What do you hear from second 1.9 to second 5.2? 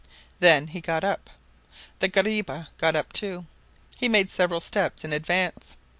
The guariba got up too. He made several steps in